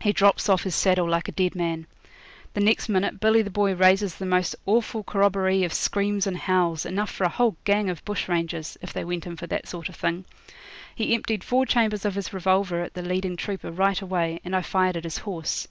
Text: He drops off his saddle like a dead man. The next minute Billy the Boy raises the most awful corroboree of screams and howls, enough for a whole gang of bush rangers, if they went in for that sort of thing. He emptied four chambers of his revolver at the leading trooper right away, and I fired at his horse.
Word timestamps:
He 0.00 0.12
drops 0.14 0.48
off 0.48 0.62
his 0.62 0.74
saddle 0.74 1.06
like 1.06 1.28
a 1.28 1.32
dead 1.32 1.54
man. 1.54 1.86
The 2.54 2.60
next 2.62 2.88
minute 2.88 3.20
Billy 3.20 3.42
the 3.42 3.50
Boy 3.50 3.74
raises 3.74 4.14
the 4.14 4.24
most 4.24 4.56
awful 4.64 5.04
corroboree 5.04 5.62
of 5.62 5.74
screams 5.74 6.26
and 6.26 6.38
howls, 6.38 6.86
enough 6.86 7.10
for 7.10 7.24
a 7.24 7.28
whole 7.28 7.54
gang 7.64 7.90
of 7.90 8.02
bush 8.06 8.30
rangers, 8.30 8.78
if 8.80 8.94
they 8.94 9.04
went 9.04 9.26
in 9.26 9.36
for 9.36 9.46
that 9.48 9.68
sort 9.68 9.90
of 9.90 9.96
thing. 9.96 10.24
He 10.94 11.12
emptied 11.14 11.44
four 11.44 11.66
chambers 11.66 12.06
of 12.06 12.14
his 12.14 12.32
revolver 12.32 12.80
at 12.80 12.94
the 12.94 13.02
leading 13.02 13.36
trooper 13.36 13.70
right 13.70 14.00
away, 14.00 14.40
and 14.42 14.56
I 14.56 14.62
fired 14.62 14.96
at 14.96 15.04
his 15.04 15.18
horse. 15.18 15.68